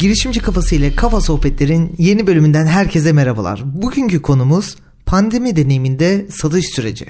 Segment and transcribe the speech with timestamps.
[0.00, 3.62] Girişimci Kafası ile Kafa Sohbetler'in yeni bölümünden herkese merhabalar.
[3.82, 4.76] Bugünkü konumuz
[5.06, 7.06] pandemi deneyiminde satış süreci.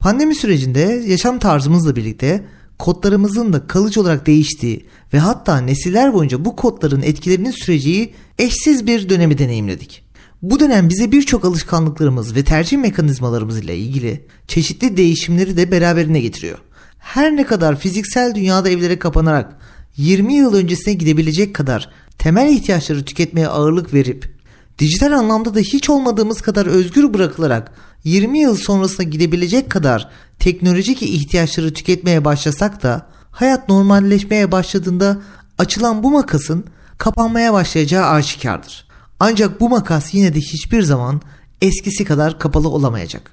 [0.00, 2.44] Pandemi sürecinde yaşam tarzımızla birlikte
[2.78, 9.08] kodlarımızın da kalıcı olarak değiştiği ve hatta nesiller boyunca bu kodların etkilerinin süreceği eşsiz bir
[9.08, 10.04] dönemi deneyimledik.
[10.42, 16.58] Bu dönem bize birçok alışkanlıklarımız ve tercih mekanizmalarımız ile ilgili çeşitli değişimleri de beraberine getiriyor.
[16.98, 19.56] Her ne kadar fiziksel dünyada evlere kapanarak
[19.96, 24.36] 20 yıl öncesine gidebilecek kadar temel ihtiyaçları tüketmeye ağırlık verip
[24.78, 27.72] dijital anlamda da hiç olmadığımız kadar özgür bırakılarak
[28.04, 35.18] 20 yıl sonrasına gidebilecek kadar teknolojik ihtiyaçları tüketmeye başlasak da hayat normalleşmeye başladığında
[35.58, 36.64] açılan bu makasın
[36.98, 38.88] kapanmaya başlayacağı aşikardır.
[39.20, 41.20] Ancak bu makas yine de hiçbir zaman
[41.62, 43.30] eskisi kadar kapalı olamayacak.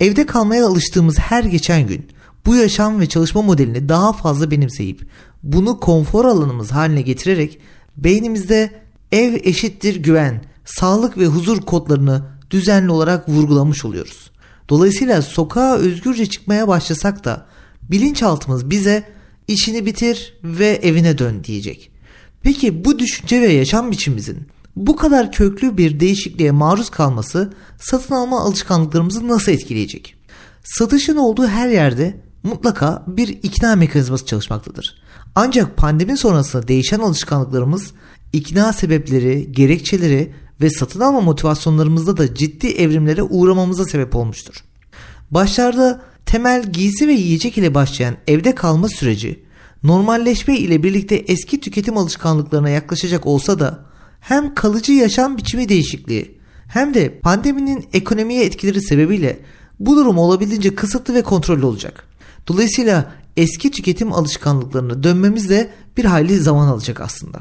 [0.00, 2.08] Evde kalmaya alıştığımız her geçen gün
[2.46, 5.06] bu yaşam ve çalışma modelini daha fazla benimseyip
[5.42, 7.58] bunu konfor alanımız haline getirerek
[7.96, 8.70] beynimizde
[9.12, 14.30] ev eşittir güven, sağlık ve huzur kodlarını düzenli olarak vurgulamış oluyoruz.
[14.68, 17.46] Dolayısıyla sokağa özgürce çıkmaya başlasak da
[17.82, 19.04] bilinçaltımız bize
[19.48, 21.90] işini bitir ve evine dön diyecek.
[22.42, 28.40] Peki bu düşünce ve yaşam biçimimizin bu kadar köklü bir değişikliğe maruz kalması satın alma
[28.40, 30.14] alışkanlıklarımızı nasıl etkileyecek?
[30.64, 35.02] Satışın olduğu her yerde mutlaka bir ikna mekanizması çalışmaktadır.
[35.34, 37.92] Ancak pandemi sonrasında değişen alışkanlıklarımız
[38.32, 44.64] ikna sebepleri, gerekçeleri ve satın alma motivasyonlarımızda da ciddi evrimlere uğramamıza sebep olmuştur.
[45.30, 49.44] Başlarda temel giysi ve yiyecek ile başlayan evde kalma süreci
[49.82, 53.84] normalleşme ile birlikte eski tüketim alışkanlıklarına yaklaşacak olsa da
[54.20, 59.40] hem kalıcı yaşam biçimi değişikliği hem de pandeminin ekonomiye etkileri sebebiyle
[59.80, 62.09] bu durum olabildiğince kısıtlı ve kontrollü olacak.
[62.50, 67.38] Dolayısıyla eski tüketim alışkanlıklarına dönmemiz de bir hayli zaman alacak aslında.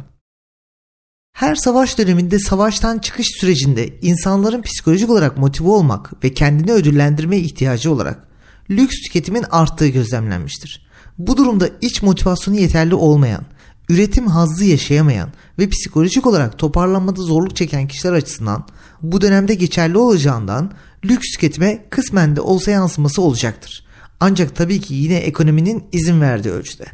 [1.33, 7.91] Her savaş döneminde savaştan çıkış sürecinde insanların psikolojik olarak motive olmak ve kendini ödüllendirme ihtiyacı
[7.91, 8.27] olarak
[8.69, 10.87] lüks tüketimin arttığı gözlemlenmiştir.
[11.17, 13.43] Bu durumda iç motivasyonu yeterli olmayan,
[13.89, 15.29] üretim hazzı yaşayamayan
[15.59, 18.67] ve psikolojik olarak toparlanmada zorluk çeken kişiler açısından
[19.01, 20.71] bu dönemde geçerli olacağından
[21.05, 23.88] lüks tüketime kısmen de olsa yansıması olacaktır.
[24.19, 26.85] Ancak tabii ki yine ekonominin izin verdiği ölçüde.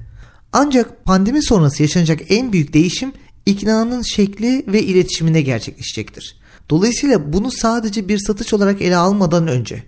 [0.54, 3.14] Ancak pandemi sonrası yaşanacak en büyük değişim
[3.46, 6.38] iknanın şekli ve iletişiminde gerçekleşecektir.
[6.70, 9.84] Dolayısıyla bunu sadece bir satış olarak ele almadan önce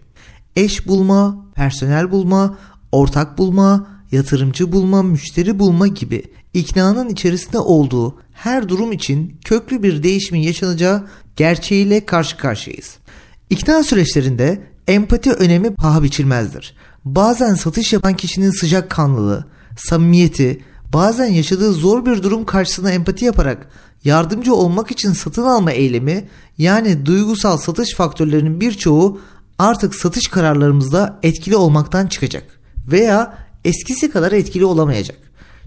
[0.56, 2.58] eş bulma, personel bulma,
[2.92, 6.24] ortak bulma, yatırımcı bulma, müşteri bulma gibi
[6.54, 12.98] iknanın içerisinde olduğu her durum için köklü bir değişimin yaşanacağı gerçeğiyle karşı karşıyayız.
[13.50, 16.76] İkna süreçlerinde empati önemi paha biçilmezdir.
[17.06, 19.46] Bazen satış yapan kişinin sıcak kanlılığı,
[19.78, 23.70] samimiyeti, bazen yaşadığı zor bir durum karşısında empati yaparak
[24.04, 26.28] yardımcı olmak için satın alma eylemi
[26.58, 29.22] yani duygusal satış faktörlerinin birçoğu
[29.60, 35.18] artık satış kararlarımızda etkili olmaktan çıkacak veya eskisi kadar etkili olamayacak.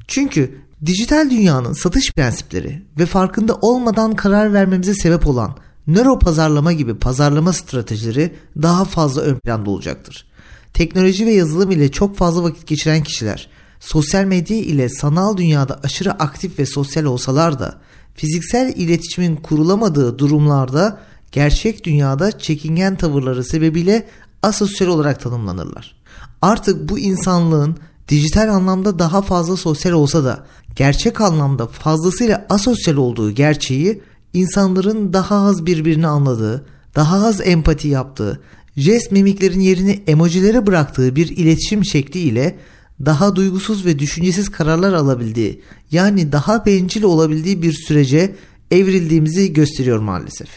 [0.08, 5.56] Çünkü dijital dünyanın satış prensipleri ve farkında olmadan karar vermemize sebep olan
[5.94, 10.26] nöro pazarlama gibi pazarlama stratejileri daha fazla ön planda olacaktır.
[10.74, 13.48] Teknoloji ve yazılım ile çok fazla vakit geçiren kişiler
[13.80, 17.78] sosyal medya ile sanal dünyada aşırı aktif ve sosyal olsalar da
[18.14, 21.00] fiziksel iletişimin kurulamadığı durumlarda
[21.32, 24.06] gerçek dünyada çekingen tavırları sebebiyle
[24.42, 25.96] asosyal olarak tanımlanırlar.
[26.42, 27.76] Artık bu insanlığın
[28.08, 30.46] dijital anlamda daha fazla sosyal olsa da
[30.76, 34.02] gerçek anlamda fazlasıyla asosyal olduğu gerçeği
[34.32, 38.40] insanların daha az birbirini anladığı, daha az empati yaptığı,
[38.76, 42.58] jest mimiklerin yerini emojilere bıraktığı bir iletişim şekli ile
[43.04, 48.34] daha duygusuz ve düşüncesiz kararlar alabildiği, yani daha bencil olabildiği bir sürece
[48.70, 50.48] evrildiğimizi gösteriyor maalesef.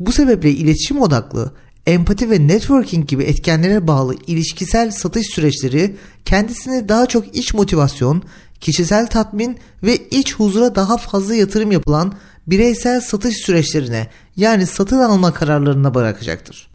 [0.00, 1.52] Bu sebeple iletişim odaklı,
[1.86, 8.22] empati ve networking gibi etkenlere bağlı ilişkisel satış süreçleri kendisine daha çok iç motivasyon,
[8.60, 12.12] kişisel tatmin ve iç huzura daha fazla yatırım yapılan
[12.46, 16.68] bireysel satış süreçlerine yani satın alma kararlarına bırakacaktır.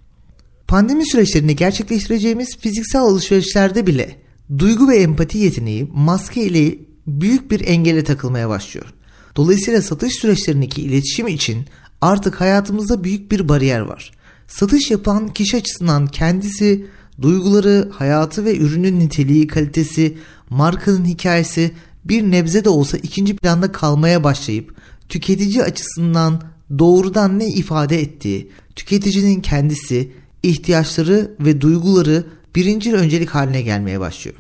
[0.68, 4.16] Pandemi süreçlerinde gerçekleştireceğimiz fiziksel alışverişlerde bile
[4.58, 6.76] duygu ve empati yeteneği maske ile
[7.08, 8.94] büyük bir engele takılmaya başlıyor.
[9.36, 11.66] Dolayısıyla satış süreçlerindeki iletişim için
[12.02, 14.12] artık hayatımızda büyük bir bariyer var.
[14.48, 16.86] Satış yapan kişi açısından kendisi,
[17.22, 20.18] duyguları, hayatı ve ürünün niteliği, kalitesi,
[20.50, 21.72] markanın hikayesi
[22.06, 24.76] bir nebze de olsa ikinci planda kalmaya başlayıp
[25.10, 26.42] tüketici açısından
[26.80, 30.12] doğrudan ne ifade ettiği, tüketicinin kendisi,
[30.44, 32.26] ihtiyaçları ve duyguları
[32.56, 34.38] birinci öncelik haline gelmeye başlıyor.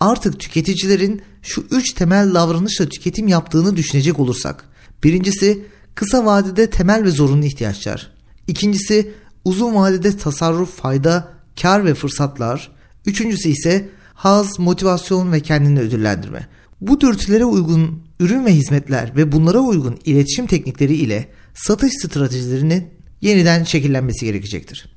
[0.00, 4.70] Artık tüketicilerin şu üç temel davranışla tüketim yaptığını düşünecek olursak
[5.04, 5.64] Birincisi
[5.94, 8.12] kısa vadede temel ve zorunlu ihtiyaçlar.
[8.46, 9.12] İkincisi
[9.44, 11.28] uzun vadede tasarruf, fayda,
[11.62, 12.72] kar ve fırsatlar.
[13.06, 16.48] Üçüncüsü ise haz, motivasyon ve kendini ödüllendirme.
[16.80, 22.84] Bu dürtülere uygun ürün ve hizmetler ve bunlara uygun iletişim teknikleri ile satış stratejilerinin
[23.20, 24.92] yeniden şekillenmesi gerekecektir.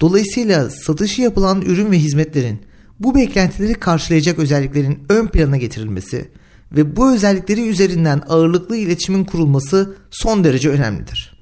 [0.00, 2.60] Dolayısıyla satışı yapılan ürün ve hizmetlerin
[3.00, 6.28] bu beklentileri karşılayacak özelliklerin ön plana getirilmesi
[6.72, 11.40] ve bu özellikleri üzerinden ağırlıklı iletişimin kurulması son derece önemlidir.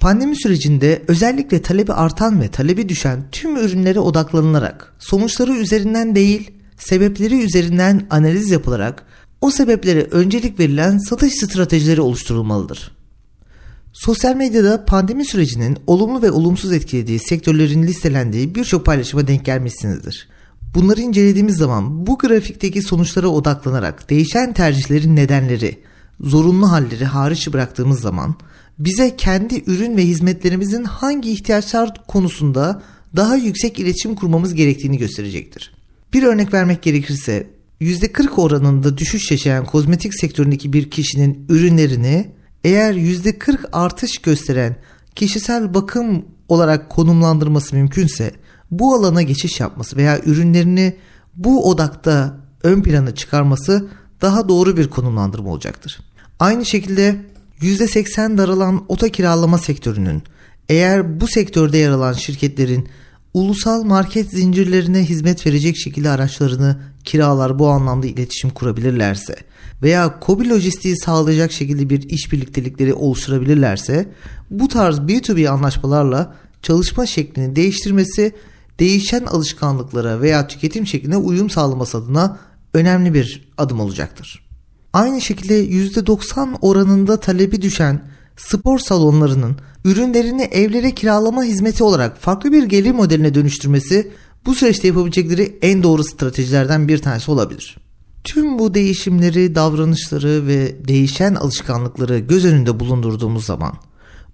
[0.00, 7.42] Pandemi sürecinde özellikle talebi artan ve talebi düşen tüm ürünlere odaklanılarak sonuçları üzerinden değil sebepleri
[7.44, 9.07] üzerinden analiz yapılarak
[9.40, 12.92] o sebeplere öncelik verilen satış stratejileri oluşturulmalıdır.
[13.92, 20.28] Sosyal medyada pandemi sürecinin olumlu ve olumsuz etkilediği sektörlerin listelendiği birçok paylaşıma denk gelmişsinizdir.
[20.74, 25.78] Bunları incelediğimiz zaman bu grafikteki sonuçlara odaklanarak değişen tercihlerin nedenleri,
[26.20, 28.34] zorunlu halleri hariç bıraktığımız zaman
[28.78, 32.82] bize kendi ürün ve hizmetlerimizin hangi ihtiyaçlar konusunda
[33.16, 35.74] daha yüksek iletişim kurmamız gerektiğini gösterecektir.
[36.12, 42.30] Bir örnek vermek gerekirse %40 oranında düşüş yaşayan kozmetik sektöründeki bir kişinin ürünlerini
[42.64, 44.76] eğer %40 artış gösteren
[45.14, 48.32] kişisel bakım olarak konumlandırması mümkünse
[48.70, 50.96] bu alana geçiş yapması veya ürünlerini
[51.34, 53.88] bu odakta ön plana çıkarması
[54.22, 56.00] daha doğru bir konumlandırma olacaktır.
[56.40, 57.16] Aynı şekilde
[57.60, 60.22] %80 daralan oto kiralama sektörünün
[60.68, 62.88] eğer bu sektörde yer alan şirketlerin
[63.34, 69.36] ulusal market zincirlerine hizmet verecek şekilde araçlarını kiralar bu anlamda iletişim kurabilirlerse
[69.82, 74.08] veya kobi lojistiği sağlayacak şekilde bir iş birliktelikleri oluşturabilirlerse
[74.50, 78.32] bu tarz B2B anlaşmalarla çalışma şeklini değiştirmesi
[78.80, 82.38] değişen alışkanlıklara veya tüketim şekline uyum sağlaması adına
[82.74, 84.48] önemli bir adım olacaktır.
[84.92, 88.00] Aynı şekilde %90 oranında talebi düşen
[88.36, 94.10] spor salonlarının ürünlerini evlere kiralama hizmeti olarak farklı bir gelir modeline dönüştürmesi
[94.46, 97.76] bu süreçte yapabilecekleri en doğru stratejilerden bir tanesi olabilir.
[98.24, 103.72] Tüm bu değişimleri, davranışları ve değişen alışkanlıkları göz önünde bulundurduğumuz zaman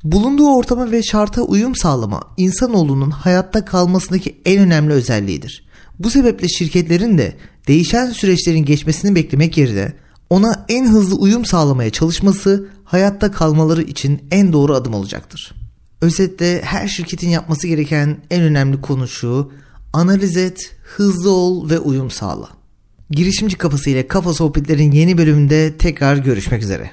[0.04, 5.64] bulunduğu ortama ve şarta uyum sağlama insanoğlunun hayatta kalmasındaki en önemli özelliğidir.
[5.98, 7.36] Bu sebeple şirketlerin de
[7.68, 9.92] değişen süreçlerin geçmesini beklemek yerine
[10.30, 15.54] ona en hızlı uyum sağlamaya çalışması hayatta kalmaları için en doğru adım olacaktır.
[16.00, 19.52] Özetle her şirketin yapması gereken en önemli konu şu,
[19.94, 22.48] analiz et, hızlı ol ve uyum sağla.
[23.10, 26.90] Girişimci kafası ile kafa sohbetlerin yeni bölümünde tekrar görüşmek üzere.